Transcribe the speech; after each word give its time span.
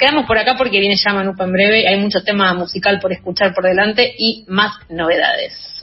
quedamos 0.00 0.26
por 0.26 0.38
acá 0.38 0.54
porque 0.56 0.80
viene 0.80 0.96
ya 0.96 1.12
Manupa 1.12 1.44
en 1.44 1.52
breve. 1.52 1.86
Hay 1.86 1.98
mucho 1.98 2.22
tema 2.22 2.52
musical 2.54 2.98
por 3.00 3.12
escuchar 3.12 3.54
por 3.54 3.64
delante 3.64 4.14
y 4.18 4.44
más 4.48 4.72
novedades. 4.88 5.79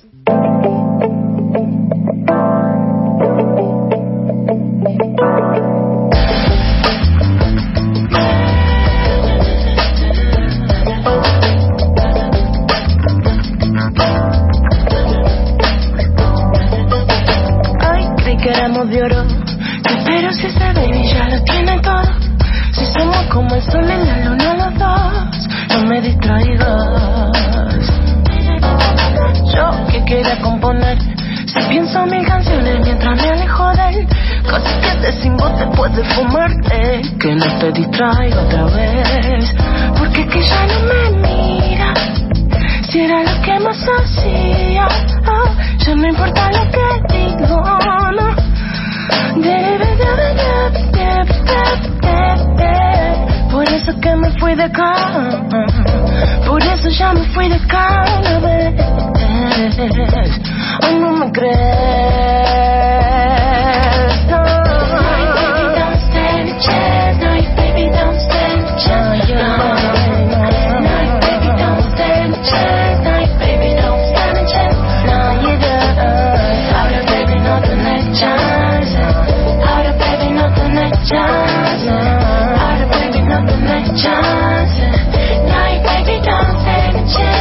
Distraiga 38.28 38.42
otra 38.42 38.66
vez, 38.66 39.54
porque 39.98 40.28
que 40.28 40.42
ya 40.42 40.66
no 40.68 40.80
me 40.82 41.10
mira. 41.28 41.94
Si 42.90 43.00
era 43.00 43.24
lo 43.24 43.42
que 43.42 43.60
más 43.60 43.78
hacía, 43.78 44.88
oh, 45.28 45.50
ya 45.80 45.96
no 45.96 46.08
importa 46.08 46.52
lo 46.52 46.72
que 46.72 46.88
digo, 47.14 47.48
no. 47.48 48.36
Por 53.52 53.64
eso 53.74 54.00
que 54.00 54.16
me 54.16 54.32
fui 54.40 54.56
de 54.56 54.64
acá, 54.64 54.94
por 56.46 56.62
eso 56.62 56.90
ya 56.90 57.14
me 57.14 57.24
fui 57.34 57.50
de 57.50 57.56
acá 57.56 58.06
una 58.20 58.40
vez. 58.40 58.74
No 61.00 61.12
me 61.12 61.32
crees. 61.32 61.48
No. 64.30 64.57
Chance. 81.76 82.60
Ahora, 82.62 82.86
baby, 82.92 83.22
no 83.22 83.46
tenés 83.46 83.88
chance. 84.02 84.80
No, 85.50 85.62
baby, 85.84 86.16
don't 86.26 86.62
stand 86.62 86.96
a 86.96 87.14
chance 87.14 87.37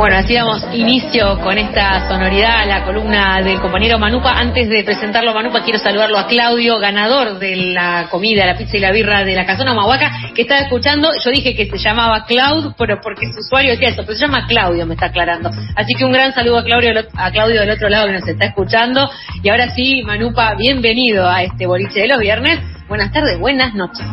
Bueno, 0.00 0.16
así 0.16 0.32
damos 0.32 0.66
inicio 0.72 1.38
con 1.40 1.58
esta 1.58 2.08
sonoridad 2.08 2.62
a 2.62 2.64
la 2.64 2.84
columna 2.84 3.42
del 3.42 3.60
compañero 3.60 3.98
Manupa. 3.98 4.32
Antes 4.32 4.66
de 4.70 4.82
presentarlo 4.82 5.32
a 5.32 5.34
Manupa, 5.34 5.62
quiero 5.62 5.78
saludarlo 5.78 6.16
a 6.16 6.26
Claudio, 6.26 6.78
ganador 6.78 7.38
de 7.38 7.54
la 7.74 8.08
comida, 8.10 8.46
la 8.46 8.56
pizza 8.56 8.78
y 8.78 8.80
la 8.80 8.92
birra 8.92 9.24
de 9.24 9.34
la 9.34 9.44
Casona 9.44 9.74
Mahuaca, 9.74 10.10
que 10.34 10.40
estaba 10.40 10.62
escuchando. 10.62 11.10
Yo 11.22 11.30
dije 11.30 11.54
que 11.54 11.66
se 11.66 11.76
llamaba 11.76 12.24
Claud, 12.24 12.72
pero 12.78 12.98
porque 13.02 13.26
su 13.26 13.40
usuario 13.40 13.72
decía 13.72 13.90
eso, 13.90 14.00
pero 14.06 14.14
se 14.14 14.24
llama 14.24 14.46
Claudio, 14.46 14.86
me 14.86 14.94
está 14.94 15.08
aclarando. 15.08 15.50
Así 15.76 15.92
que 15.94 16.06
un 16.06 16.12
gran 16.12 16.32
saludo 16.32 16.60
a 16.60 16.64
Claudio, 16.64 16.92
a 17.14 17.30
Claudio 17.30 17.60
del 17.60 17.70
otro 17.70 17.90
lado 17.90 18.06
que 18.06 18.14
nos 18.14 18.26
está 18.26 18.46
escuchando. 18.46 19.06
Y 19.42 19.50
ahora 19.50 19.68
sí, 19.68 20.02
Manupa, 20.02 20.54
bienvenido 20.54 21.28
a 21.28 21.42
este 21.42 21.66
boliche 21.66 22.00
de 22.00 22.08
los 22.08 22.20
viernes. 22.20 22.58
Buenas 22.88 23.12
tardes, 23.12 23.38
buenas 23.38 23.74
noches. 23.74 24.06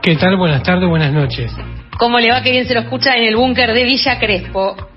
¿Qué 0.00 0.16
tal? 0.16 0.38
Buenas 0.38 0.62
tardes, 0.62 0.88
buenas 0.88 1.12
noches. 1.12 1.52
¿Cómo 1.98 2.18
le 2.18 2.30
va? 2.30 2.42
Que 2.42 2.50
bien 2.50 2.66
se 2.66 2.72
lo 2.72 2.80
escucha 2.80 3.14
en 3.14 3.24
el 3.24 3.36
búnker 3.36 3.74
de 3.74 3.84
Villa 3.84 4.18
Crespo. 4.18 4.93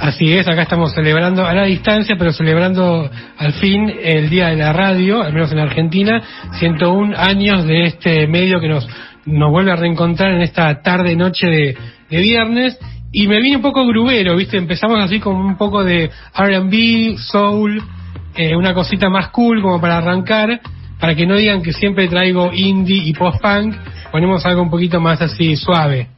Así 0.00 0.32
es, 0.32 0.46
acá 0.46 0.62
estamos 0.62 0.94
celebrando 0.94 1.44
a 1.44 1.52
la 1.52 1.64
distancia, 1.64 2.14
pero 2.16 2.32
celebrando 2.32 3.10
al 3.36 3.52
fin 3.54 3.92
el 4.00 4.30
Día 4.30 4.48
de 4.48 4.56
la 4.56 4.72
Radio, 4.72 5.22
al 5.22 5.32
menos 5.32 5.50
en 5.50 5.58
Argentina, 5.58 6.22
101 6.52 7.16
años 7.16 7.64
de 7.64 7.86
este 7.86 8.28
medio 8.28 8.60
que 8.60 8.68
nos, 8.68 8.88
nos 9.26 9.50
vuelve 9.50 9.72
a 9.72 9.76
reencontrar 9.76 10.32
en 10.32 10.42
esta 10.42 10.82
tarde-noche 10.82 11.48
de, 11.48 11.76
de 12.10 12.18
viernes. 12.18 12.78
Y 13.10 13.26
me 13.26 13.40
vine 13.40 13.56
un 13.56 13.62
poco 13.62 13.84
grubero, 13.86 14.36
¿viste? 14.36 14.56
Empezamos 14.56 15.02
así 15.02 15.18
con 15.18 15.34
un 15.34 15.56
poco 15.56 15.82
de 15.82 16.10
RB, 16.32 17.18
soul, 17.18 17.82
eh, 18.36 18.54
una 18.54 18.74
cosita 18.74 19.08
más 19.08 19.30
cool 19.30 19.60
como 19.60 19.80
para 19.80 19.96
arrancar, 19.96 20.60
para 21.00 21.16
que 21.16 21.26
no 21.26 21.34
digan 21.34 21.60
que 21.60 21.72
siempre 21.72 22.06
traigo 22.06 22.52
indie 22.52 23.02
y 23.04 23.12
post-punk, 23.14 23.74
ponemos 24.12 24.46
algo 24.46 24.62
un 24.62 24.70
poquito 24.70 25.00
más 25.00 25.20
así 25.22 25.56
suave. 25.56 26.08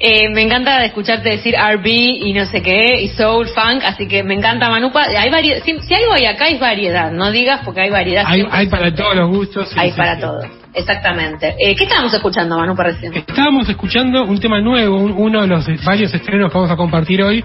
Eh, 0.00 0.28
me 0.30 0.42
encanta 0.42 0.84
escucharte 0.84 1.28
decir 1.30 1.54
RB 1.54 1.86
y 1.86 2.32
no 2.32 2.46
sé 2.46 2.62
qué, 2.62 3.00
y 3.02 3.08
soul, 3.08 3.46
funk, 3.48 3.82
así 3.84 4.06
que 4.08 4.22
me 4.22 4.34
encanta 4.34 4.68
Manupa. 4.70 5.04
Hay 5.16 5.30
variedad, 5.30 5.62
si, 5.64 5.78
si 5.80 5.94
algo 5.94 6.12
hay 6.14 6.26
acá 6.26 6.48
es 6.48 6.58
variedad, 6.60 7.10
no 7.12 7.30
digas 7.30 7.60
porque 7.64 7.82
hay 7.82 7.90
variedad. 7.90 8.24
Hay, 8.26 8.44
hay 8.50 8.66
para 8.68 8.94
todos 8.94 9.14
los 9.14 9.28
gustos. 9.28 9.72
Hay 9.76 9.90
sí, 9.90 9.96
para 9.96 10.16
sí. 10.16 10.20
todo, 10.22 10.40
exactamente. 10.74 11.54
Eh, 11.58 11.74
¿Qué 11.76 11.84
estábamos 11.84 12.12
escuchando, 12.14 12.58
Manupa, 12.58 12.84
recién? 12.84 13.14
Estábamos 13.14 13.68
escuchando 13.68 14.24
un 14.24 14.38
tema 14.40 14.60
nuevo, 14.60 14.96
un- 14.96 15.12
uno 15.16 15.42
de 15.42 15.46
los 15.48 15.66
varios 15.84 16.12
estrenos 16.14 16.50
que 16.50 16.58
vamos 16.58 16.70
a 16.70 16.76
compartir 16.76 17.22
hoy. 17.22 17.44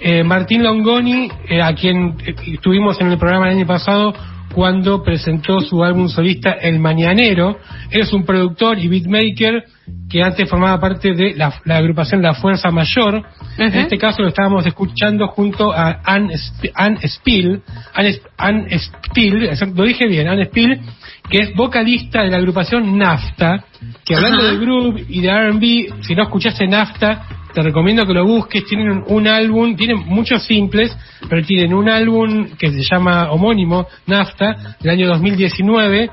Eh, 0.00 0.24
Martín 0.24 0.62
Longoni, 0.62 1.30
eh, 1.48 1.60
a 1.62 1.74
quien 1.74 2.16
eh, 2.24 2.34
estuvimos 2.54 3.00
en 3.00 3.12
el 3.12 3.18
programa 3.18 3.48
el 3.50 3.56
año 3.58 3.66
pasado 3.66 4.14
cuando 4.54 5.02
presentó 5.04 5.60
su 5.60 5.84
álbum 5.84 6.08
solista 6.08 6.52
El 6.52 6.78
Mañanero. 6.80 7.58
Es 7.90 8.12
un 8.12 8.24
productor 8.24 8.78
y 8.78 8.88
beatmaker 8.88 9.64
que 10.08 10.22
antes 10.22 10.48
formaba 10.48 10.80
parte 10.80 11.14
de 11.14 11.34
la, 11.34 11.54
la 11.64 11.76
agrupación 11.76 12.20
La 12.20 12.34
Fuerza 12.34 12.70
Mayor. 12.70 13.22
En 13.58 13.74
este 13.74 13.96
caso 13.96 14.22
lo 14.22 14.28
estábamos 14.28 14.66
escuchando 14.66 15.28
junto 15.28 15.72
a 15.72 16.00
Anne, 16.04 16.34
Anne 16.74 16.98
Spill, 17.06 17.62
Anne, 17.94 18.20
Anne 18.36 18.78
Spill, 18.78 19.50
lo 19.74 19.84
dije 19.84 20.08
bien, 20.08 20.28
Anne 20.28 20.46
Spill, 20.46 20.80
que 21.28 21.38
es 21.38 21.54
vocalista 21.54 22.22
de 22.22 22.30
la 22.30 22.38
agrupación 22.38 22.98
NAFTA, 22.98 23.64
que 24.04 24.16
hablando 24.16 24.40
Ajá. 24.40 24.50
de 24.50 24.58
groove 24.58 25.04
y 25.08 25.20
de 25.20 25.28
R&B, 25.28 25.86
si 26.00 26.14
no 26.14 26.24
escuchaste 26.24 26.66
NAFTA, 26.66 27.22
te 27.54 27.62
recomiendo 27.62 28.06
que 28.06 28.14
lo 28.14 28.24
busques, 28.24 28.64
tienen 28.64 28.90
un, 28.90 29.04
un 29.06 29.28
álbum, 29.28 29.76
tienen 29.76 29.98
muchos 30.06 30.44
simples, 30.44 30.96
pero 31.28 31.44
tienen 31.44 31.74
un 31.74 31.88
álbum 31.88 32.48
que 32.58 32.70
se 32.70 32.82
llama 32.82 33.30
homónimo, 33.30 33.86
NAFTA, 34.06 34.76
del 34.80 34.90
año 34.90 35.08
2019, 35.08 36.10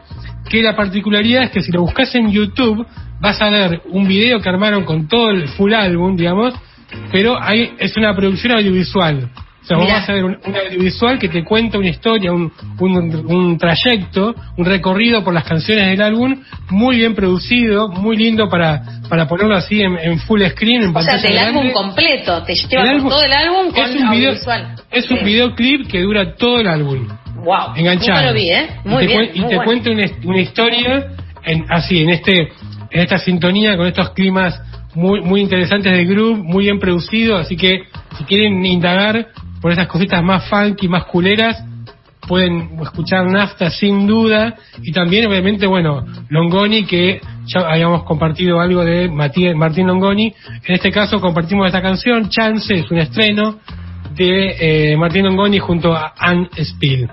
que 0.50 0.64
la 0.64 0.76
particularidad 0.76 1.44
es 1.44 1.52
que 1.52 1.62
si 1.62 1.72
lo 1.72 1.82
buscas 1.82 2.14
en 2.16 2.32
YouTube, 2.32 2.86
vas 3.20 3.42
a 3.42 3.50
ver 3.50 3.82
un 3.90 4.08
video 4.08 4.40
que 4.40 4.50
armaron 4.50 4.84
con 4.84 5.08
todo 5.08 5.30
el 5.32 5.48
full 5.50 5.74
álbum, 5.74 6.16
digamos, 6.16 6.54
pero 7.12 7.38
hay, 7.42 7.72
es 7.80 7.96
una 7.98 8.16
producción 8.16 8.54
audiovisual. 8.54 9.30
O 9.62 9.66
sea, 9.68 9.76
vos 9.80 9.88
vas 9.92 10.08
a 10.08 10.14
ver 10.14 10.24
un, 10.24 10.38
un 10.46 10.56
audiovisual 10.56 11.20
que 11.20 11.28
te 11.28 11.44
cuenta 11.44 11.78
una 11.78 11.90
historia, 11.90 12.32
un, 12.32 12.50
un, 12.80 13.26
un 13.30 13.58
trayecto, 13.58 14.34
un 14.56 14.64
recorrido 14.66 15.26
por 15.26 15.34
las 15.34 15.44
canciones 15.44 15.88
del 15.88 16.02
álbum, 16.02 16.42
muy 16.70 16.96
bien 16.96 17.14
producido, 17.16 17.90
muy 17.90 18.16
lindo 18.16 18.48
para, 18.50 18.82
para 19.10 19.28
ponerlo 19.28 19.56
así 19.58 19.82
en, 19.82 19.98
en 20.00 20.20
full 20.20 20.42
screen, 20.52 20.84
en 20.84 20.96
O 20.96 21.02
sea, 21.02 21.18
del 21.18 21.38
álbum 21.38 21.70
completo, 21.72 22.42
te 22.44 22.56
lleva 22.56 22.84
El 22.84 22.90
álbum- 22.92 23.10
todo 23.10 23.24
el 23.24 23.34
álbum 23.34 23.72
con 23.72 23.84
es 23.84 23.90
un 23.90 24.10
video, 24.12 24.30
audiovisual. 24.30 24.76
es 24.90 25.12
un 25.12 25.26
videoclip 25.26 25.88
que 25.88 26.02
dura 26.02 26.34
todo 26.36 26.60
el 26.62 26.68
álbum 26.68 27.06
Wow, 27.44 27.76
enganchado. 27.76 28.20
nunca 28.22 28.32
lo 28.32 28.34
vi, 28.34 28.50
¿eh? 28.52 28.68
Muy 28.86 29.04
y 29.04 29.08
te, 29.08 29.14
bien, 29.18 29.32
y 29.34 29.40
muy 29.42 29.50
te 29.50 29.56
bueno. 29.58 29.64
cuenta 29.66 29.92
una, 29.92 30.06
una 30.24 30.40
historia 30.42 31.08
en, 31.44 31.66
así, 31.70 32.00
en 32.04 32.10
este 32.10 32.50
en 32.92 33.02
esta 33.02 33.18
sintonía, 33.18 33.78
con 33.78 33.88
estos 33.88 34.12
climas 34.12 34.62
muy 34.96 35.22
muy 35.22 35.42
interesantes 35.42 35.92
de 35.94 36.06
groove, 36.06 36.38
muy 36.44 36.66
bien 36.66 36.80
producido, 36.80 37.38
así 37.38 37.56
que 37.56 37.84
si 38.18 38.24
quieren 38.24 38.66
indagar 38.66 39.28
por 39.62 39.72
esas 39.72 39.88
cositas 39.88 40.24
más 40.24 40.50
funky, 40.50 40.88
más 40.88 41.06
culeras, 41.06 41.64
pueden 42.28 42.78
escuchar 42.82 43.26
Nafta 43.26 43.70
sin 43.70 44.06
duda, 44.06 44.56
y 44.82 44.92
también 44.92 45.28
obviamente, 45.28 45.66
bueno, 45.66 46.06
Longoni, 46.30 46.86
que 46.86 47.22
ya 47.46 47.62
habíamos 47.62 48.04
compartido 48.04 48.60
algo 48.60 48.84
de 48.84 49.10
Mati- 49.10 49.56
Martín 49.56 49.88
Longoni, 49.88 50.34
en 50.66 50.76
este 50.76 50.92
caso 50.92 51.22
compartimos 51.22 51.68
esta 51.68 51.82
canción, 51.82 52.30
Chance, 52.30 52.74
es 52.74 52.92
un 52.92 52.98
estreno 52.98 53.60
de 54.16 54.92
eh, 54.92 54.98
Martín 54.98 55.26
Longoni 55.26 55.60
junto 55.60 55.94
a 55.96 56.14
Anne 56.18 56.50
Spill. 56.58 57.08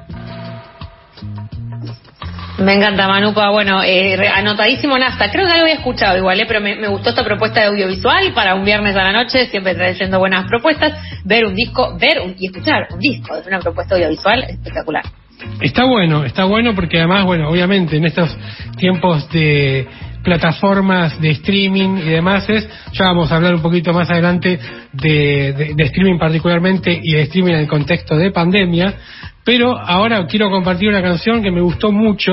Me 2.65 2.73
encanta, 2.75 3.07
Manupa. 3.07 3.51
Bueno, 3.51 3.83
eh, 3.83 4.17
anotadísimo 4.35 4.97
Nafta. 4.97 5.31
Creo 5.31 5.45
que 5.45 5.53
algo 5.53 5.65
había 5.65 5.75
escuchado 5.75 6.17
igual, 6.17 6.41
¿eh? 6.41 6.45
pero 6.49 6.61
me, 6.63 6.89
gustó 6.89 7.11
esta 7.11 7.23
propuesta 7.23 7.61
de 7.61 7.67
audiovisual 7.67 8.33
para 8.33 8.55
un 8.55 8.65
viernes 8.65 8.97
a 8.97 9.03
la 9.05 9.13
noche, 9.13 9.47
siempre 9.51 9.75
trayendo 9.75 10.19
buenas 10.19 10.47
propuestas. 10.49 10.95
Ver 11.25 11.45
un 11.45 11.55
disco, 11.55 11.97
ver 11.99 12.21
un- 12.21 12.35
y 12.39 12.47
escuchar 12.47 12.89
un 12.91 12.99
disco 12.99 13.37
de 13.39 13.47
una 13.49 13.59
propuesta 13.59 13.97
audiovisual 13.97 14.45
espectacular. 14.45 15.05
Está 15.61 15.85
bueno, 15.85 16.25
está 16.25 16.45
bueno 16.45 16.75
porque 16.75 16.99
además, 16.99 17.25
bueno, 17.27 17.51
obviamente 17.51 17.97
en 17.99 18.07
estos 18.07 18.35
tiempos 18.79 19.29
de 19.31 19.87
plataformas 20.25 21.21
de 21.21 21.31
streaming 21.31 21.99
y 21.99 22.09
demás, 22.09 22.49
es, 22.49 22.69
ya 22.93 23.05
vamos 23.05 23.31
a 23.31 23.37
hablar 23.37 23.55
un 23.55 23.63
poquito 23.63 23.93
más 23.93 24.11
adelante 24.11 24.59
de, 24.93 25.53
de- 25.53 25.75
de 25.77 25.85
streaming 25.85 26.19
particularmente 26.19 26.99
y 27.01 27.13
de 27.13 27.23
streaming 27.23 27.53
en 27.53 27.59
el 27.61 27.69
contexto 27.69 28.17
de 28.17 28.31
pandemia, 28.33 28.95
pero 29.45 29.79
ahora 29.79 30.27
quiero 30.27 30.51
compartir 30.51 30.89
una 30.89 31.03
canción 31.03 31.43
que 31.43 31.51
me 31.51 31.61
gustó 31.61 31.93
mucho, 31.93 32.33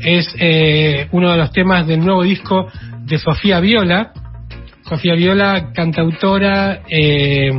es 0.00 0.32
eh, 0.38 1.08
uno 1.12 1.32
de 1.32 1.38
los 1.38 1.50
temas 1.52 1.86
del 1.86 2.00
nuevo 2.04 2.22
disco 2.22 2.68
de 3.04 3.18
Sofía 3.18 3.58
Viola, 3.60 4.12
Sofía 4.88 5.14
Viola, 5.14 5.72
cantautora, 5.72 6.80
eh, 6.88 7.50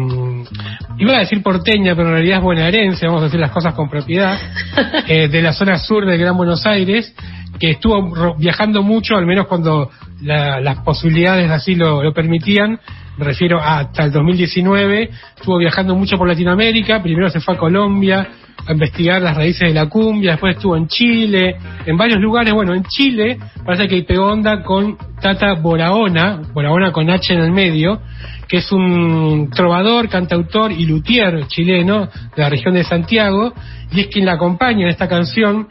iba 0.99 1.15
a 1.15 1.19
decir 1.19 1.41
porteña, 1.41 1.95
pero 1.95 2.09
en 2.09 2.13
realidad 2.15 2.37
es 2.39 2.43
bonaerense, 2.43 3.05
vamos 3.07 3.21
a 3.21 3.25
decir 3.25 3.39
las 3.39 3.51
cosas 3.51 3.73
con 3.73 3.89
propiedad, 3.89 4.37
eh, 5.07 5.27
de 5.29 5.41
la 5.41 5.53
zona 5.53 5.77
sur 5.77 6.05
del 6.05 6.19
Gran 6.19 6.35
Buenos 6.37 6.65
Aires, 6.65 7.15
que 7.61 7.69
estuvo 7.69 8.35
viajando 8.39 8.81
mucho, 8.81 9.15
al 9.15 9.27
menos 9.27 9.45
cuando 9.45 9.91
la- 10.23 10.59
las 10.59 10.79
posibilidades 10.79 11.47
así 11.51 11.75
lo, 11.75 12.11
permitían, 12.11 12.79
me 13.19 13.23
refiero 13.23 13.59
hasta 13.61 14.05
el 14.05 14.11
2019, 14.11 15.11
estuvo 15.37 15.59
viajando 15.59 15.95
mucho 15.95 16.17
por 16.17 16.27
Latinoamérica, 16.27 17.03
primero 17.03 17.29
se 17.29 17.39
fue 17.39 17.53
a 17.53 17.57
Colombia 17.59 18.27
a 18.67 18.71
investigar 18.73 19.21
las 19.21 19.37
raíces 19.37 19.67
de 19.67 19.75
la 19.75 19.85
cumbia, 19.87 20.31
después 20.31 20.55
estuvo 20.55 20.75
en 20.75 20.87
Chile, 20.87 21.55
en 21.85 21.97
varios 21.97 22.19
lugares, 22.19 22.51
bueno, 22.51 22.73
en 22.73 22.83
Chile 22.85 23.37
parece 23.63 23.87
que 23.87 24.01
pegó 24.01 24.31
onda 24.31 24.63
con 24.63 24.97
Tata 25.21 25.53
Boraona, 25.53 26.41
Boraona 26.55 26.91
con 26.91 27.11
H 27.11 27.31
en 27.31 27.41
el 27.41 27.51
medio, 27.51 28.01
que 28.47 28.57
es 28.57 28.71
un 28.71 29.51
trovador, 29.53 30.09
cantautor 30.09 30.71
y 30.71 30.85
luthier 30.87 31.45
chileno 31.47 32.07
de 32.35 32.41
la 32.41 32.49
región 32.49 32.73
de 32.73 32.83
Santiago, 32.83 33.53
y 33.91 33.99
es 33.99 34.07
quien 34.07 34.25
la 34.25 34.33
acompaña 34.33 34.81
en 34.85 34.89
esta 34.89 35.07
canción, 35.07 35.67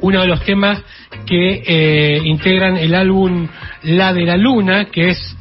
uno 0.00 0.20
de 0.20 0.26
los 0.26 0.42
temas 0.44 0.82
que 1.26 1.62
eh, 1.66 2.20
integran 2.24 2.76
el 2.76 2.94
álbum 2.94 3.48
La 3.82 4.12
de 4.12 4.24
la 4.24 4.36
Luna, 4.36 4.86
que 4.86 5.10
es, 5.10 5.36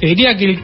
te 0.00 0.06
diría 0.08 0.36
que 0.36 0.44
el- 0.44 0.60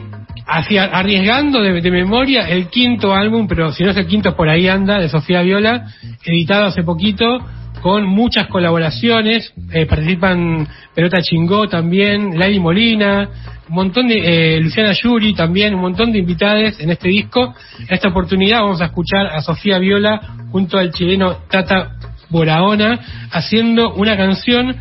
arriesgando 0.47 1.61
de, 1.61 1.91
memoria 1.91 2.49
el 2.49 2.67
quinto 2.69 3.13
álbum, 3.13 3.47
pero 3.47 3.71
si 3.71 3.83
no 3.83 3.91
es 3.91 3.97
el 3.97 4.07
quinto 4.07 4.35
por 4.35 4.49
ahí 4.49 4.67
anda, 4.67 4.99
de 4.99 5.07
Sofía 5.07 5.41
Viola, 5.43 5.85
editado 6.25 6.65
hace 6.65 6.81
poquito, 6.83 7.39
con 7.81 8.05
muchas 8.05 8.47
colaboraciones, 8.47 9.53
eh, 9.71 9.85
participan 9.85 10.67
Pelota 10.95 11.21
Chingó 11.21 11.67
también, 11.67 12.37
Lady 12.37 12.59
Molina, 12.59 13.29
un 13.69 13.75
montón 13.75 14.07
de, 14.07 14.55
eh, 14.55 14.59
Luciana 14.59 14.91
Yuri 14.91 15.33
también, 15.33 15.75
un 15.75 15.81
montón 15.81 16.11
de 16.11 16.17
invitades 16.19 16.79
en 16.79 16.89
este 16.89 17.07
disco. 17.09 17.53
En 17.79 17.93
esta 17.93 18.09
oportunidad 18.09 18.61
vamos 18.61 18.81
a 18.81 18.85
escuchar 18.85 19.27
a 19.27 19.41
Sofía 19.41 19.77
Viola 19.77 20.19
junto 20.51 20.77
al 20.77 20.91
chileno 20.91 21.37
Tata 21.49 21.98
Boraona 22.29 22.99
haciendo 23.31 23.93
una 23.93 24.15
canción 24.17 24.75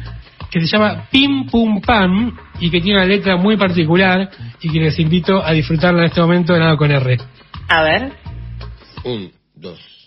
que 0.50 0.60
se 0.60 0.66
llama 0.66 1.08
Pim 1.10 1.46
Pum 1.46 1.80
Pam 1.80 2.36
y 2.58 2.70
que 2.70 2.80
tiene 2.80 2.98
una 2.98 3.06
letra 3.06 3.36
muy 3.36 3.56
particular 3.56 4.30
y 4.60 4.70
que 4.70 4.80
les 4.80 4.98
invito 4.98 5.44
a 5.44 5.52
disfrutarla 5.52 6.00
en 6.00 6.06
este 6.06 6.20
momento 6.20 6.54
de 6.54 6.60
Nada 6.60 6.76
con 6.76 6.90
R. 6.90 7.18
A 7.68 7.82
ver. 7.82 8.12
Un, 9.04 9.30
dos 9.54 9.97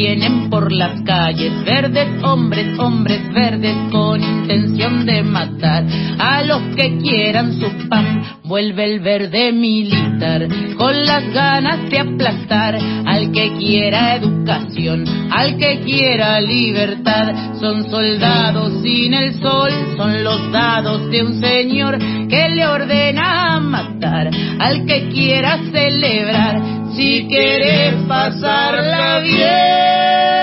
y... 0.00 0.39
Por 0.50 0.72
las 0.72 1.00
calles 1.02 1.64
verdes, 1.64 2.08
hombres, 2.24 2.76
hombres 2.78 3.32
verdes 3.32 3.76
con 3.92 4.20
intención 4.20 5.06
de 5.06 5.22
matar 5.22 5.84
a 6.18 6.42
los 6.42 6.60
que 6.74 6.98
quieran 6.98 7.52
su 7.52 7.88
pan. 7.88 8.22
Vuelve 8.42 8.84
el 8.84 8.98
verde 8.98 9.52
militar 9.52 10.48
con 10.76 11.06
las 11.06 11.32
ganas 11.32 11.88
de 11.88 12.00
aplastar 12.00 12.76
al 13.06 13.30
que 13.30 13.52
quiera 13.58 14.16
educación, 14.16 15.04
al 15.30 15.56
que 15.56 15.82
quiera 15.84 16.40
libertad. 16.40 17.32
Son 17.60 17.88
soldados 17.88 18.82
sin 18.82 19.14
el 19.14 19.40
sol, 19.40 19.70
son 19.96 20.24
los 20.24 20.50
dados 20.50 21.08
de 21.10 21.22
un 21.22 21.40
señor 21.40 21.96
que 22.28 22.48
le 22.48 22.66
ordena 22.66 23.60
matar 23.60 24.30
al 24.58 24.84
que 24.84 25.08
quiera 25.10 25.60
celebrar. 25.70 26.60
Si 26.96 27.26
quieres 27.28 27.94
pasarla 28.08 29.20
bien, 29.20 30.39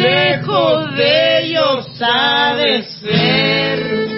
lejos 0.00 0.96
de 0.96 1.44
ellos 1.44 1.86
ha 2.00 2.54
de 2.54 2.82
ser. 2.82 4.10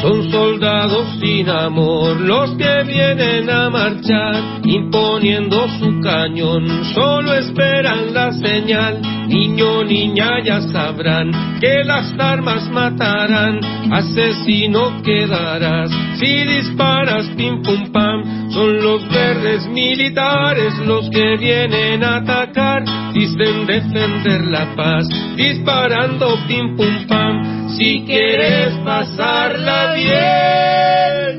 Son 0.00 0.30
soldados 0.30 1.06
sin 1.20 1.48
amor. 1.48 2.20
Los 2.20 2.56
que 2.56 2.82
vienen 2.84 3.48
a 3.50 3.70
marchar, 3.70 4.42
imponiendo 4.64 5.66
su 5.78 6.00
cañón, 6.00 6.84
solo 6.94 7.34
esperan 7.34 8.12
la 8.12 8.32
señal. 8.32 9.21
Niño, 9.32 9.82
niña, 9.82 10.44
ya 10.44 10.60
sabrán 10.60 11.58
que 11.58 11.82
las 11.84 12.12
armas 12.18 12.68
matarán, 12.68 13.60
asesino 13.90 15.02
quedarás. 15.02 15.90
Si 16.20 16.44
disparas, 16.44 17.26
pim 17.34 17.62
pum 17.62 17.90
pam, 17.90 18.50
son 18.50 18.82
los 18.82 19.08
verdes 19.08 19.66
militares 19.68 20.76
los 20.86 21.08
que 21.08 21.38
vienen 21.38 22.04
a 22.04 22.16
atacar, 22.16 22.84
dicen 23.14 23.64
defender 23.64 24.42
la 24.48 24.76
paz, 24.76 25.08
disparando 25.34 26.36
pim 26.46 26.76
pum 26.76 27.06
pam. 27.08 27.70
Si 27.70 28.04
quieres 28.04 28.74
pasarla 28.84 29.94
bien, 29.94 31.32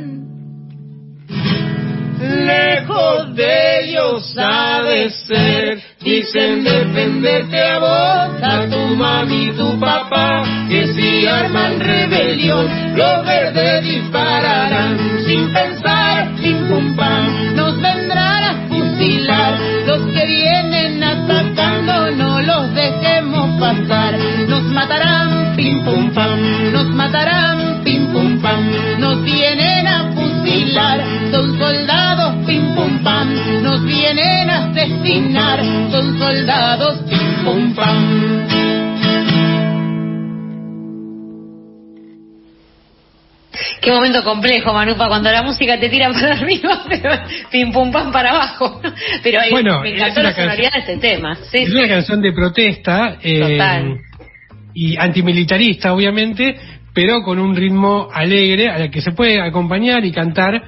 lejos 2.19 3.35
de 3.35 3.62
ellos 4.13 4.35
ha 4.37 4.81
de 4.83 5.09
ser. 5.09 5.83
Dicen 6.01 6.63
defenderte 6.63 7.61
a 7.61 7.79
vos, 7.79 8.43
a 8.43 8.67
tu 8.69 8.95
mami 8.95 9.45
y 9.45 9.51
tu 9.51 9.79
papá, 9.79 10.43
que 10.67 10.87
si 10.87 11.25
arman 11.25 11.79
rebelión, 11.79 12.95
los 12.95 13.25
verdes 13.25 13.83
dispararán 13.83 14.97
sin 15.25 15.51
pensar, 15.53 16.37
sin 16.41 16.67
pum 16.67 16.95
pam. 16.95 17.55
Nos 17.55 17.81
vendrán 17.81 18.43
a 18.43 18.67
fusilar 18.67 19.59
los 19.85 20.01
que 20.13 20.25
vienen 20.25 21.03
atacando, 21.03 22.11
no 22.11 22.41
los 22.41 22.73
dejemos 22.73 23.59
pasar. 23.59 24.17
Nos 24.47 24.63
matarán, 24.63 25.55
pim 25.55 25.83
pum 25.85 26.13
pam, 26.13 26.73
nos 26.73 26.89
matarán, 26.89 27.62
a 35.03 35.53
asesinar, 35.53 35.59
son 35.91 36.17
soldados, 36.17 36.99
pim 37.09 37.43
pum 37.43 37.75
pam. 37.75 38.43
Qué 43.81 43.91
momento 43.91 44.23
complejo, 44.23 44.73
Manupa, 44.73 45.07
cuando 45.07 45.29
la 45.29 45.43
música 45.43 45.79
te 45.79 45.89
tira 45.89 46.11
para 46.11 46.33
arriba, 46.39 46.83
pero 46.89 47.11
pim 47.51 47.71
pum 47.71 47.91
pam 47.91 48.11
para 48.11 48.31
abajo. 48.31 48.81
Pero 49.21 49.41
eh, 49.41 49.47
Bueno, 49.51 49.81
me 49.81 49.93
encantó 49.93 50.23
la 50.23 50.33
sonoridad 50.33 50.71
de 50.73 50.79
este 50.79 50.97
tema. 50.97 51.35
Sí, 51.51 51.59
Es 51.59 51.69
sí. 51.69 51.75
una 51.75 51.87
canción 51.87 52.21
de 52.21 52.31
protesta 52.31 53.17
eh, 53.21 53.39
Total. 53.39 53.97
y 54.73 54.97
antimilitarista, 54.97 55.93
obviamente, 55.93 56.55
pero 56.93 57.21
con 57.23 57.39
un 57.39 57.55
ritmo 57.55 58.07
alegre 58.11 58.69
a 58.69 58.79
la 58.79 58.89
que 58.89 59.01
se 59.01 59.11
puede 59.11 59.41
acompañar 59.41 60.03
y 60.05 60.11
cantar. 60.11 60.63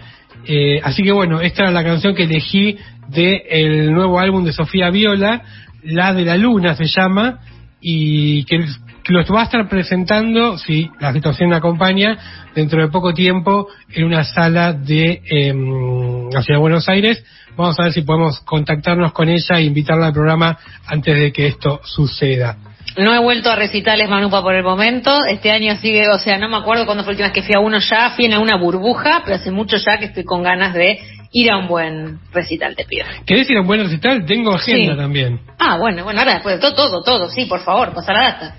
Eh, 0.48 0.80
así 0.84 1.04
que 1.04 1.12
bueno, 1.12 1.42
esta 1.42 1.64
era 1.64 1.72
la 1.72 1.84
canción 1.84 2.16
que 2.16 2.24
elegí 2.24 2.78
del 3.08 3.94
nuevo 3.94 4.20
álbum 4.20 4.44
de 4.44 4.54
Sofía 4.54 4.90
Viola, 4.90 5.44
La 5.84 6.14
de 6.14 6.25
la 6.25 6.38
Luna 6.38 6.75
se 6.75 6.86
llama, 6.86 7.40
y 7.82 8.44
que, 8.46 8.66
los 9.08 9.30
va 9.30 9.42
a 9.42 9.44
estar 9.44 9.70
presentando, 9.70 10.58
si 10.58 10.90
la 11.00 11.14
situación 11.14 11.54
acompaña, 11.54 12.18
dentro 12.56 12.82
de 12.82 12.88
poco 12.88 13.14
tiempo 13.14 13.68
en 13.92 14.06
una 14.06 14.24
sala 14.24 14.74
de 14.74 15.22
em, 15.30 16.30
la 16.32 16.42
ciudad 16.42 16.58
de 16.58 16.62
Buenos 16.62 16.90
Aires. 16.90 17.24
Vamos 17.56 17.80
a 17.80 17.84
ver 17.84 17.94
si 17.94 18.02
podemos 18.02 18.40
contactarnos 18.40 19.14
con 19.14 19.30
ella 19.30 19.60
e 19.60 19.64
invitarla 19.64 20.08
al 20.08 20.14
programa 20.14 20.58
antes 20.88 21.20
de 21.20 21.32
que 21.32 21.48
esto 21.48 21.82
suceda. 21.84 22.58
No 22.98 23.13
he 23.13 23.20
vuelto 23.20 23.51
a 23.51 23.56
recitales 23.56 24.10
Manupa 24.10 24.42
por 24.42 24.56
el 24.56 24.63
momento. 24.63 25.25
Este 25.25 25.51
año 25.51 25.75
sigue, 25.77 26.08
o 26.10 26.18
sea, 26.18 26.38
no 26.38 26.48
me 26.48 26.58
acuerdo 26.58 26.86
cuándo 26.86 27.04
fue 27.04 27.13
la 27.13 27.15
última 27.15 27.27
vez 27.30 27.34
que 27.34 27.44
fui 27.44 27.56
a 27.56 27.60
uno 27.60 27.80
ya. 27.80 28.12
Fui 28.12 28.32
a 28.32 28.39
una 28.39 28.56
burbuja, 28.58 29.22
pero 29.25 29.36
hace 29.38 29.51
mucho 29.51 29.75
ya 29.77 29.98
que 29.98 30.06
estoy 30.06 30.24
con 30.24 30.44
ganas 30.44 30.74
de 30.74 31.00
ir 31.34 31.51
a 31.51 31.58
un 31.58 31.68
buen 31.68 32.20
recital, 32.32 32.75
te 32.75 32.86
pido. 32.86 33.06
¿Querés 33.25 33.50
ir 33.50 33.58
a 33.58 33.62
un 33.62 33.68
buen 33.68 33.82
recital? 33.82 34.25
Tengo 34.25 34.54
agenda 34.54 34.94
Sí. 34.94 34.98
también. 34.98 35.42
Ah, 35.60 35.77
bueno, 35.77 36.06
bueno, 36.06 36.20
ahora 36.22 36.36
después 36.36 36.56
de 36.56 36.62
todo, 36.62 36.74
todo, 36.75 37.04
todo, 37.04 37.30
sí, 37.30 37.46
por 37.46 37.60
favor, 37.62 37.94
pasa 37.94 38.13
la 38.13 38.22
data. 38.24 38.56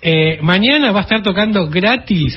Eh, 0.00 0.38
mañana 0.42 0.92
va 0.92 1.00
a 1.00 1.02
estar 1.02 1.22
tocando 1.22 1.68
gratis 1.68 2.36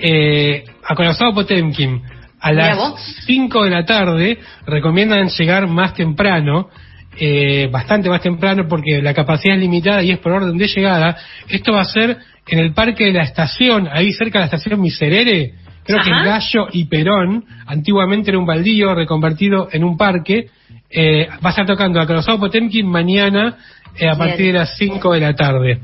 eh, 0.00 0.64
Acorazado 0.84 1.34
Potemkin 1.34 2.00
a 2.40 2.52
las 2.52 2.76
vos. 2.78 3.00
5 3.26 3.64
de 3.64 3.70
la 3.70 3.84
tarde. 3.84 4.38
Recomiendan 4.64 5.28
llegar 5.28 5.66
más 5.66 5.92
temprano, 5.92 6.70
eh, 7.18 7.68
bastante 7.70 8.08
más 8.08 8.20
temprano 8.22 8.66
porque 8.68 9.02
la 9.02 9.12
capacidad 9.14 9.54
es 9.56 9.60
limitada 9.60 10.02
y 10.02 10.10
es 10.12 10.18
por 10.18 10.32
orden 10.32 10.56
de 10.56 10.68
llegada. 10.68 11.16
Esto 11.48 11.72
va 11.72 11.80
a 11.80 11.84
ser 11.84 12.16
en 12.46 12.58
el 12.58 12.72
Parque 12.72 13.04
de 13.06 13.12
la 13.12 13.24
Estación, 13.24 13.88
ahí 13.90 14.12
cerca 14.12 14.38
de 14.38 14.42
la 14.42 14.44
Estación 14.46 14.80
Miserere. 14.80 15.52
Creo 15.84 16.00
que 16.02 16.10
en 16.10 16.22
Gallo 16.24 16.68
y 16.72 16.84
Perón, 16.84 17.44
antiguamente 17.66 18.30
era 18.30 18.38
un 18.38 18.44
baldío 18.46 18.94
reconvertido 18.94 19.68
en 19.72 19.84
un 19.84 19.96
parque. 19.96 20.46
Eh, 20.90 21.28
va 21.44 21.48
a 21.48 21.50
estar 21.50 21.66
tocando 21.66 22.00
Acorazado 22.00 22.38
Potemkin 22.38 22.86
mañana 22.86 23.56
eh, 23.96 24.06
a 24.06 24.14
Bien. 24.14 24.18
partir 24.18 24.46
de 24.52 24.58
las 24.58 24.76
5 24.76 25.12
de 25.14 25.20
la 25.20 25.34
tarde. 25.34 25.80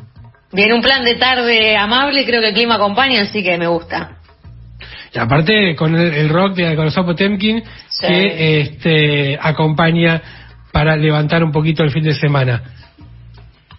Bien, 0.53 0.73
un 0.73 0.83
plan 0.83 1.05
de 1.05 1.15
tarde 1.17 1.77
amable, 1.77 2.25
creo 2.27 2.41
que 2.41 2.49
el 2.49 2.55
clima 2.55 2.75
acompaña, 2.77 3.23
así 3.23 3.43
que 3.43 3.57
me 3.59 3.67
gusta. 3.67 4.19
Y 5.13 5.19
aparte 5.19 5.75
con 5.75 5.95
el, 5.97 6.13
el 6.13 6.29
rock 6.29 6.55
de 6.57 6.69
Acorazado 6.69 7.07
Potemkin 7.07 7.63
Sí. 7.89 8.07
que 8.07 8.61
este 8.61 9.39
acompaña 9.41 10.21
para 10.75 10.97
levantar 10.97 11.45
un 11.45 11.53
poquito 11.53 11.85
el 11.85 11.91
fin 11.93 12.03
de 12.03 12.15
semana. 12.15 12.61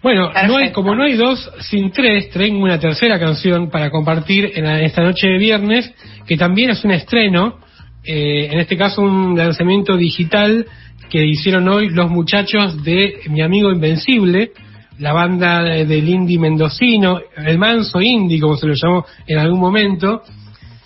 Bueno, 0.02 0.30
no 0.48 0.56
hay, 0.56 0.70
como 0.72 0.94
no 0.94 1.02
hay 1.04 1.12
dos 1.14 1.50
sin 1.60 1.90
tres, 1.90 2.30
traigo 2.30 2.56
una 2.58 2.80
tercera 2.80 3.18
canción 3.18 3.68
para 3.70 3.90
compartir 3.90 4.52
en 4.54 4.64
la- 4.64 4.80
esta 4.80 5.02
noche 5.02 5.26
de 5.28 5.36
viernes, 5.36 5.92
que 6.26 6.38
también 6.38 6.70
es 6.70 6.82
un 6.84 6.92
estreno, 6.92 7.58
eh, 8.02 8.48
en 8.50 8.58
este 8.60 8.78
caso 8.78 9.02
un 9.02 9.36
lanzamiento 9.36 9.94
digital 9.98 10.64
que 11.10 11.22
hicieron 11.26 11.68
hoy 11.68 11.90
los 11.90 12.10
muchachos 12.10 12.82
de 12.82 13.20
Mi 13.28 13.42
Amigo 13.42 13.70
Invencible, 13.70 14.52
la 14.98 15.12
banda 15.12 15.62
de- 15.62 15.84
del 15.84 16.08
indie 16.08 16.38
mendocino, 16.38 17.20
el 17.36 17.58
manso 17.58 18.00
indie, 18.00 18.40
como 18.40 18.56
se 18.56 18.66
lo 18.66 18.72
llamó 18.74 19.04
en 19.26 19.38
algún 19.38 19.60
momento, 19.60 20.22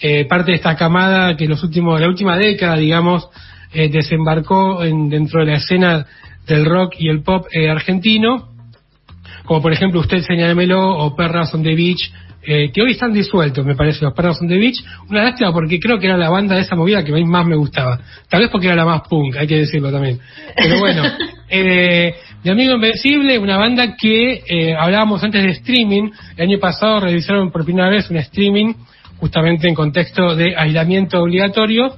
eh, 0.00 0.24
parte 0.24 0.50
de 0.50 0.56
esta 0.56 0.74
camada 0.74 1.36
que 1.36 1.46
los 1.46 1.62
últimos, 1.62 2.00
la 2.00 2.08
última 2.08 2.36
década, 2.36 2.76
digamos, 2.76 3.28
eh, 3.72 3.88
desembarcó 3.88 4.82
en- 4.82 5.08
dentro 5.08 5.40
de 5.40 5.46
la 5.52 5.56
escena 5.58 6.06
del 6.46 6.64
rock 6.64 6.94
y 6.98 7.08
el 7.08 7.22
pop 7.22 7.46
eh, 7.52 7.68
argentino, 7.70 8.48
como 9.44 9.62
por 9.62 9.72
ejemplo 9.72 10.00
Usted 10.00 10.22
Señálemelo 10.22 10.96
o 10.98 11.14
Perras 11.16 11.52
on 11.54 11.62
the 11.62 11.74
Beach, 11.74 12.12
eh, 12.42 12.70
que 12.72 12.80
hoy 12.82 12.92
están 12.92 13.12
disueltos, 13.12 13.66
me 13.66 13.74
parece, 13.74 14.02
los 14.04 14.14
Perras 14.14 14.40
on 14.40 14.48
the 14.48 14.56
Beach. 14.56 14.82
Una 15.10 15.24
lástima 15.24 15.52
porque 15.52 15.78
creo 15.78 15.98
que 15.98 16.06
era 16.06 16.16
la 16.16 16.30
banda 16.30 16.54
de 16.56 16.62
esa 16.62 16.74
movida 16.74 17.04
que 17.04 17.12
a 17.12 17.14
mí 17.14 17.24
más 17.24 17.46
me 17.46 17.54
gustaba. 17.56 18.00
Tal 18.28 18.40
vez 18.40 18.50
porque 18.50 18.66
era 18.68 18.76
la 18.76 18.86
más 18.86 19.02
punk, 19.08 19.36
hay 19.36 19.46
que 19.46 19.58
decirlo 19.58 19.92
también. 19.92 20.18
Pero 20.56 20.78
bueno, 20.78 21.02
eh, 21.50 22.14
Mi 22.42 22.50
Amigo 22.50 22.74
Invencible, 22.74 23.38
una 23.38 23.58
banda 23.58 23.94
que 23.94 24.42
eh, 24.48 24.74
hablábamos 24.74 25.22
antes 25.22 25.42
de 25.42 25.50
streaming. 25.50 26.10
El 26.36 26.48
año 26.48 26.58
pasado 26.58 27.00
realizaron 27.00 27.50
por 27.52 27.64
primera 27.64 27.90
vez 27.90 28.08
un 28.10 28.16
streaming 28.16 28.72
justamente 29.18 29.68
en 29.68 29.74
contexto 29.74 30.34
de 30.34 30.56
aislamiento 30.56 31.20
obligatorio 31.22 31.94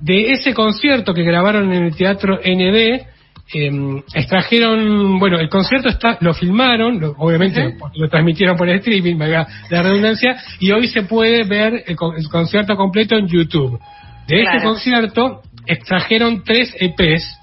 de 0.00 0.32
ese 0.32 0.52
concierto 0.54 1.14
que 1.14 1.22
grabaron 1.22 1.72
en 1.72 1.84
el 1.84 1.96
Teatro 1.96 2.38
NB, 2.44 3.06
eh, 3.54 4.02
extrajeron, 4.14 5.18
bueno, 5.18 5.38
el 5.38 5.48
concierto 5.48 5.88
está, 5.88 6.18
lo 6.20 6.34
filmaron, 6.34 6.98
lo- 7.00 7.14
obviamente 7.18 7.76
lo 7.94 8.08
transmitieron 8.08 8.56
por 8.56 8.68
streaming, 8.68 9.16
valga 9.16 9.46
la 9.70 9.82
redundancia, 9.82 10.36
y 10.58 10.72
hoy 10.72 10.88
se 10.88 11.02
puede 11.02 11.44
ver 11.44 11.84
el, 11.86 11.96
el 12.18 12.28
concierto 12.28 12.76
completo 12.76 13.16
en 13.16 13.28
YouTube. 13.28 13.78
De 14.26 14.40
este 14.40 14.50
Claro. 14.56 14.70
concierto 14.70 15.42
extrajeron 15.66 16.42
tres 16.44 16.74
EPs 16.78 17.38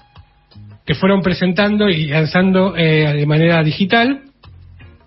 que 0.86 0.94
fueron 0.94 1.22
presentando 1.22 1.88
y 1.88 2.08
lanzando 2.08 2.76
eh, 2.76 3.14
de 3.14 3.26
manera 3.26 3.62
digital. 3.62 4.20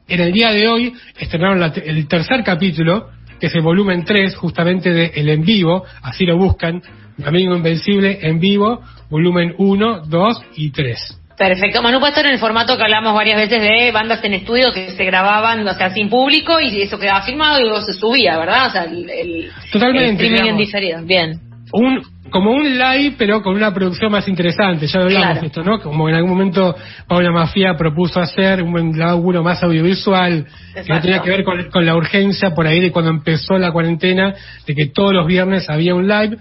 En 0.08 0.22
el 0.22 0.32
día 0.32 0.51
de 0.51 0.68
hoy 0.68 0.94
estrenaron 1.20 1.60
la 1.60 1.68
el 1.68 2.08
tercer 2.08 2.44
capítulo, 2.44 3.10
que 3.39 3.48
es 3.48 3.56
el 3.56 3.62
volumen 3.62 4.03
3, 4.06 4.36
justamente 4.36 4.91
de 4.91 5.12
El 5.15 5.29
En 5.29 5.44
Vivo, 5.44 5.84
así 6.01 6.25
lo 6.25 6.38
buscan, 6.38 6.82
Mi 7.17 7.25
Amigo 7.25 7.56
Invencible 7.56 8.20
en 8.22 8.39
vivo, 8.39 8.82
volumen 9.10 9.53
1, 9.58 10.01
2 10.08 10.41
y 10.56 10.72
3. 10.72 11.22
Perfecto. 11.38 11.84
Manu 11.84 12.00
puede 12.00 12.12
estar 12.13 12.25
en 12.25 12.34
el 12.34 12.39
formato 12.39 12.75
que 12.77 12.84
hablamos 12.84 13.13
varias 13.13 13.38
veces 13.39 13.62
de 13.62 13.91
bandas 13.91 14.24
en 14.24 14.34
estudio 14.34 14.72
que 14.74 14.89
se 14.91 15.03
grababan, 15.06 15.67
o 15.67 15.74
sea, 15.75 15.91
sin 15.94 16.10
público 16.10 16.60
y 16.60 16.82
eso 16.82 16.98
quedaba 16.98 17.22
filmado 17.22 17.60
y 17.60 17.63
luego 17.63 17.82
se 17.82 17.94
subía, 17.94 18.38
¿verdad? 18.39 18.67
O 18.67 18.72
sea, 18.72 18.84
el, 18.86 19.08
el- 19.10 19.51
Totalmente, 19.72 20.06
el 20.08 20.12
streaming 20.15 20.38
en 20.38 20.44
digamos. 20.44 20.60
diferido. 20.60 21.01
Bien. 21.03 21.39
Un, 21.74 22.01
como 22.30 22.52
un 22.52 22.78
live, 22.78 23.16
pero 23.18 23.42
con 23.42 23.56
una 23.56 23.74
producción 23.74 24.12
más 24.12 24.28
interesante, 24.28 24.88
ya 24.88 25.00
lo 25.00 25.06
hablamos 25.06 25.28
Claro. 25.32 25.48
esto, 25.48 25.64
¿no? 25.64 25.80
Como 25.80 26.10
en 26.10 26.16
algún 26.16 26.32
momento 26.32 26.76
Paula 27.08 27.32
Mafia 27.32 27.76
propuso 27.76 28.20
hacer 28.20 28.62
un 28.62 28.98
laburo 28.98 29.44
más 29.44 29.62
audiovisual, 29.64 30.46
que 30.74 30.94
no 30.94 31.02
tenía 31.02 31.22
que 31.22 31.30
ver 31.30 31.44
con, 31.44 31.70
con 31.70 31.86
la 31.86 31.96
urgencia 31.96 32.54
por 32.54 32.68
ahí 32.68 32.80
de 32.82 32.92
cuando 32.92 33.12
empezó 33.12 33.58
la 33.58 33.72
cuarentena, 33.72 34.34
de 34.66 34.76
que 34.76 34.88
todos 34.88 35.14
los 35.14 35.28
viernes 35.28 35.70
había 35.70 35.96
un 35.96 36.08
live. 36.08 36.38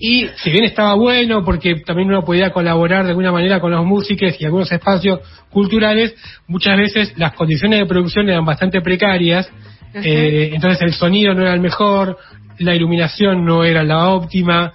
Y 0.00 0.28
si 0.36 0.50
bien 0.50 0.64
estaba 0.64 0.94
bueno, 0.94 1.44
porque 1.44 1.74
también 1.84 2.08
uno 2.08 2.24
podía 2.24 2.50
colaborar 2.50 3.02
de 3.04 3.10
alguna 3.10 3.32
manera 3.32 3.58
con 3.58 3.72
los 3.72 3.84
músicos 3.84 4.40
y 4.40 4.44
algunos 4.44 4.70
espacios 4.70 5.20
culturales, 5.50 6.14
muchas 6.46 6.76
veces 6.76 7.14
las 7.16 7.32
condiciones 7.32 7.80
de 7.80 7.86
producción 7.86 8.28
eran 8.28 8.44
bastante 8.44 8.80
precarias 8.80 9.50
eh, 9.94 10.50
entonces 10.54 10.82
el 10.82 10.92
sonido 10.92 11.34
no 11.34 11.42
era 11.42 11.54
el 11.54 11.60
mejor, 11.60 12.18
la 12.58 12.74
iluminación 12.74 13.44
no 13.44 13.64
era 13.64 13.82
la 13.82 14.08
óptima. 14.08 14.72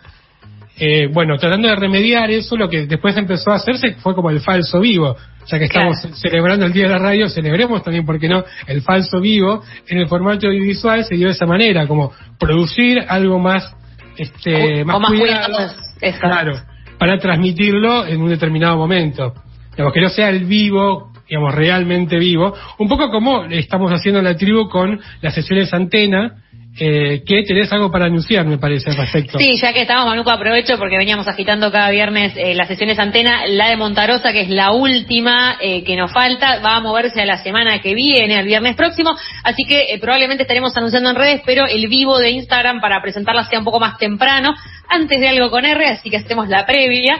Eh, 0.77 1.07
bueno, 1.11 1.37
tratando 1.37 1.67
de 1.67 1.75
remediar 1.75 2.31
eso, 2.31 2.57
lo 2.57 2.67
que 2.69 2.87
después 2.87 3.15
empezó 3.15 3.51
a 3.51 3.55
hacerse 3.55 3.93
fue 3.95 4.15
como 4.15 4.29
el 4.29 4.39
falso 4.39 4.79
vivo. 4.79 5.15
Ya 5.47 5.59
que 5.59 5.65
estamos 5.65 5.99
Claro. 5.99 6.15
celebrando 6.15 6.65
el 6.65 6.73
Día 6.73 6.83
de 6.85 6.89
la 6.91 6.99
Radio, 6.99 7.29
celebremos 7.29 7.83
también, 7.83 8.05
¿por 8.05 8.17
qué 8.19 8.27
no?, 8.29 8.43
el 8.65 8.81
falso 8.81 9.19
vivo. 9.19 9.61
En 9.87 9.97
el 9.99 10.07
formato 10.07 10.47
audiovisual 10.47 11.03
se 11.03 11.15
dio 11.15 11.27
de 11.27 11.33
esa 11.33 11.45
manera, 11.45 11.85
como 11.85 12.11
producir 12.39 13.03
algo 13.07 13.39
más, 13.39 13.75
este, 14.17 14.81
O 14.83 14.85
más, 14.85 14.99
más 15.01 15.09
cuidado. 15.11 15.45
cuidados, 15.47 15.75
eso. 16.01 16.19
Claro, 16.19 16.53
para 16.97 17.17
transmitirlo 17.19 18.05
en 18.07 18.21
un 18.21 18.29
determinado 18.29 18.77
momento. 18.77 19.33
Digamos, 19.71 19.93
que 19.93 20.01
no 20.01 20.09
sea 20.09 20.29
el 20.29 20.45
vivo, 20.45 21.11
digamos, 21.27 21.53
realmente 21.53 22.17
vivo. 22.17 22.53
Un 22.79 22.87
poco 22.87 23.09
como 23.09 23.43
estamos 23.45 23.91
haciendo 23.91 24.19
en 24.19 24.25
la 24.25 24.37
tribu 24.37 24.69
con 24.69 24.99
las 25.21 25.33
sesiones 25.35 25.73
antena, 25.73 26.42
eh, 26.79 27.21
que 27.23 27.43
tenés 27.43 27.71
algo 27.71 27.91
para 27.91 28.05
anunciar, 28.05 28.45
me 28.47 28.57
parece, 28.57 28.89
al 28.89 28.97
respecto. 28.97 29.37
Sí, 29.37 29.55
ya 29.57 29.73
que 29.73 29.81
estamos, 29.81 30.07
Manuco, 30.07 30.31
aprovecho 30.31 30.77
porque 30.79 30.97
veníamos 30.97 31.27
agitando 31.27 31.71
cada 31.71 31.91
viernes 31.91 32.33
eh, 32.35 32.55
las 32.55 32.67
sesiones 32.67 32.97
antena. 32.97 33.45
La 33.45 33.69
de 33.69 33.77
Montarosa, 33.77 34.31
que 34.31 34.41
es 34.41 34.49
la 34.49 34.71
última 34.71 35.57
eh, 35.61 35.83
que 35.83 35.95
nos 35.95 36.11
falta, 36.11 36.61
va 36.61 36.77
a 36.77 36.79
moverse 36.79 37.21
a 37.21 37.25
la 37.25 37.37
semana 37.37 37.79
que 37.79 37.93
viene, 37.93 38.37
al 38.37 38.45
viernes 38.45 38.75
próximo. 38.75 39.11
Así 39.43 39.65
que 39.67 39.93
eh, 39.93 39.99
probablemente 39.99 40.43
estaremos 40.43 40.75
anunciando 40.75 41.11
en 41.11 41.15
redes, 41.15 41.41
pero 41.45 41.67
el 41.67 41.87
vivo 41.87 42.17
de 42.17 42.31
Instagram 42.31 42.81
para 42.81 43.01
presentarla 43.03 43.43
sea 43.45 43.59
un 43.59 43.65
poco 43.65 43.79
más 43.79 43.99
temprano, 43.99 44.55
antes 44.89 45.19
de 45.19 45.27
algo 45.27 45.51
con 45.51 45.65
R, 45.65 45.85
así 45.85 46.09
que 46.09 46.17
hacemos 46.17 46.49
la 46.49 46.65
previa. 46.65 47.19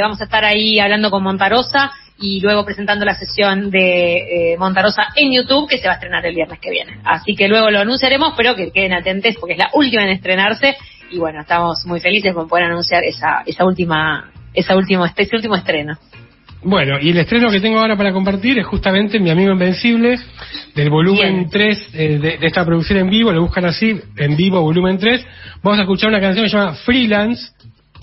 Vamos 0.00 0.20
a 0.20 0.24
estar 0.24 0.44
ahí 0.44 0.78
hablando 0.78 1.10
con 1.10 1.24
Montarosa 1.24 1.90
y 2.18 2.40
luego 2.40 2.64
presentando 2.64 3.04
la 3.04 3.14
sesión 3.14 3.70
de 3.70 4.52
eh, 4.52 4.56
Montarosa 4.58 5.08
en 5.16 5.32
YouTube 5.32 5.68
que 5.68 5.78
se 5.78 5.86
va 5.86 5.92
a 5.92 5.94
estrenar 5.94 6.24
el 6.24 6.34
viernes 6.34 6.58
que 6.60 6.70
viene. 6.70 6.98
Así 7.04 7.34
que 7.34 7.48
luego 7.48 7.70
lo 7.70 7.80
anunciaremos, 7.80 8.34
pero 8.36 8.54
que 8.54 8.70
queden 8.70 8.92
atentos 8.92 9.34
porque 9.40 9.54
es 9.54 9.58
la 9.58 9.70
última 9.74 10.04
en 10.04 10.10
estrenarse 10.10 10.76
y 11.10 11.18
bueno, 11.18 11.40
estamos 11.40 11.84
muy 11.86 12.00
felices 12.00 12.32
con 12.32 12.48
poder 12.48 12.66
anunciar 12.66 13.04
esa 13.04 13.42
esa 13.46 13.64
última 13.64 14.30
esa 14.52 14.76
último 14.76 15.04
ese 15.04 15.36
último 15.36 15.56
estreno. 15.56 15.98
Bueno, 16.66 16.98
y 16.98 17.10
el 17.10 17.18
estreno 17.18 17.50
que 17.50 17.60
tengo 17.60 17.78
ahora 17.78 17.94
para 17.94 18.10
compartir 18.10 18.58
es 18.58 18.66
justamente 18.66 19.20
Mi 19.20 19.28
Amigo 19.28 19.52
Invencible, 19.52 20.18
del 20.74 20.88
volumen 20.88 21.40
Bien. 21.40 21.50
3 21.50 21.88
eh, 21.92 22.18
de, 22.18 22.38
de 22.38 22.46
esta 22.46 22.64
producción 22.64 23.00
en 23.00 23.10
vivo, 23.10 23.30
lo 23.32 23.42
buscan 23.42 23.66
así, 23.66 24.00
en 24.16 24.34
vivo, 24.34 24.62
volumen 24.62 24.96
3. 24.96 25.26
Vamos 25.62 25.78
a 25.78 25.82
escuchar 25.82 26.08
una 26.08 26.20
canción 26.22 26.46
que 26.46 26.50
se 26.50 26.56
llama 26.56 26.72
Freelance, 26.72 27.52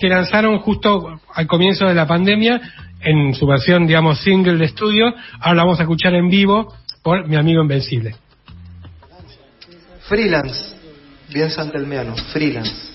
que 0.02 0.08
lanzaron 0.08 0.58
justo 0.58 1.20
al 1.32 1.46
comienzo 1.46 1.86
de 1.86 1.94
la 1.94 2.08
pandemia, 2.08 2.60
en 3.00 3.34
su 3.34 3.46
versión, 3.46 3.86
digamos, 3.86 4.18
single 4.18 4.56
de 4.56 4.64
estudio. 4.64 5.14
Ahora 5.38 5.54
la 5.54 5.62
vamos 5.62 5.78
a 5.78 5.82
escuchar 5.82 6.12
en 6.14 6.28
vivo 6.28 6.74
por 7.04 7.28
Mi 7.28 7.36
Amigo 7.36 7.62
Invencible. 7.62 8.16
Freelance. 10.08 10.74
Bien 11.32 11.50
santelmeano, 11.50 12.16
freelance. 12.32 12.91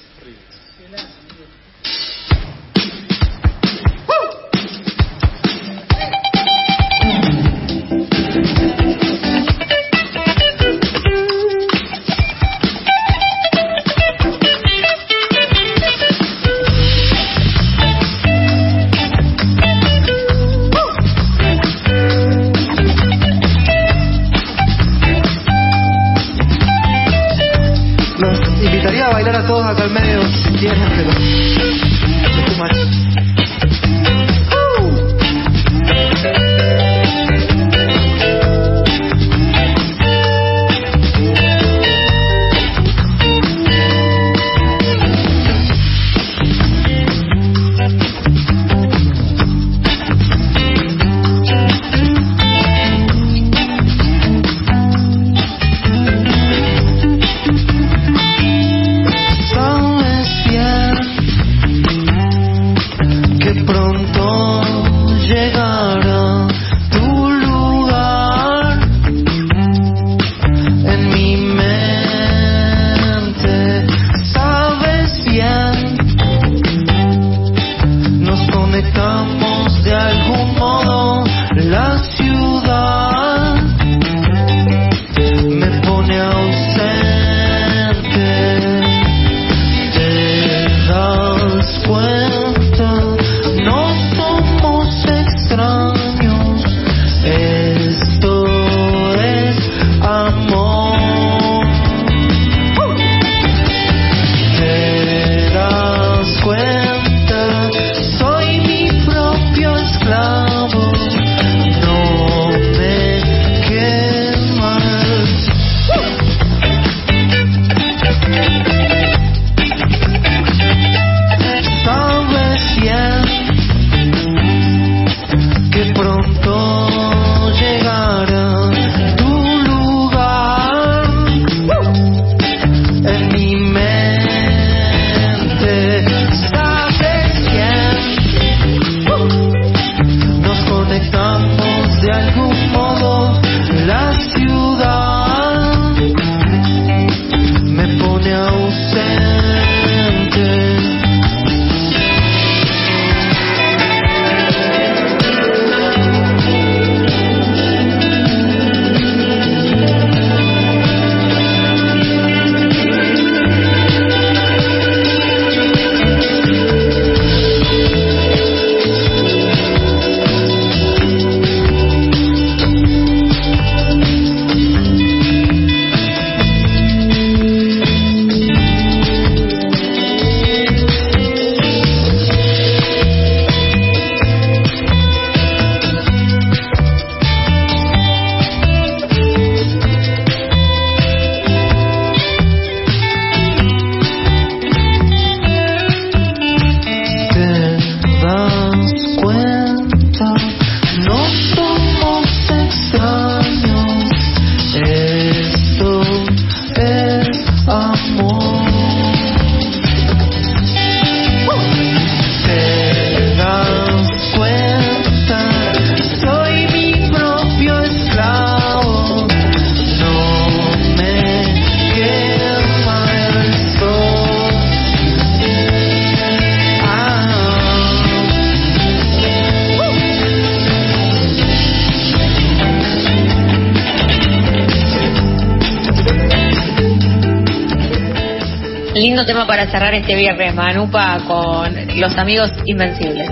Lindo 239.00 239.26
tema 239.26 239.46
para 239.46 239.70
cerrar 239.70 239.94
este 239.94 240.16
viernes, 240.16 240.54
Manupa, 240.56 241.20
con 241.28 241.74
los 242.00 242.18
amigos 242.18 242.52
invencibles. 242.66 243.30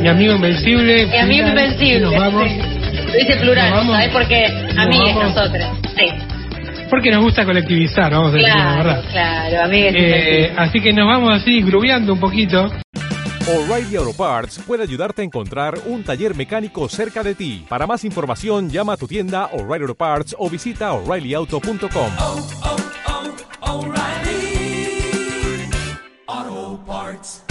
Mi 0.00 0.08
amigo 0.08 0.34
invencible. 0.34 1.06
Mi 1.06 1.18
amigo 1.18 1.48
invencible. 1.48 2.00
Nos 2.00 2.14
vamos. 2.16 2.44
sí. 2.48 2.58
Lo 3.06 3.12
dice 3.12 3.36
plural. 3.36 3.86
¿sabes 3.86 4.08
por 4.10 4.26
qué? 4.26 4.44
Amigues 4.76 5.14
vamos. 5.14 5.34
nosotros. 5.36 5.66
Sí, 5.96 6.06
Porque 6.90 7.10
nos 7.10 7.22
gusta 7.22 7.44
colectivizar, 7.44 8.10
vamos 8.10 8.30
a 8.30 8.36
decir 8.36 8.48
la 8.48 8.54
claro, 8.54 8.84
verdad. 8.88 9.04
claro, 9.12 9.62
amigues 9.64 9.94
Eh, 9.96 10.52
así 10.56 10.80
que 10.80 10.92
nos 10.92 11.06
vamos 11.06 11.30
así, 11.40 11.62
grubeando 11.62 12.12
un 12.12 12.20
poquito. 12.20 12.70
O'Reilly 13.46 13.96
Auto 13.96 14.16
Parts 14.16 14.60
puede 14.66 14.82
ayudarte 14.84 15.22
a 15.22 15.24
encontrar 15.24 15.74
un 15.86 16.02
taller 16.04 16.34
mecánico 16.34 16.88
cerca 16.88 17.22
de 17.22 17.34
ti. 17.34 17.64
Para 17.68 17.86
más 17.86 18.04
información, 18.04 18.70
llama 18.70 18.94
a 18.94 18.96
tu 18.96 19.06
tienda 19.06 19.46
O'Reilly 19.52 19.82
Auto 19.82 19.94
Parts 19.94 20.34
o 20.38 20.48
visita 20.50 20.92
oreillyauto.com. 20.92 21.70
O'Reilly 21.82 22.52
Auto 23.62 24.11
Parts. 26.86 27.41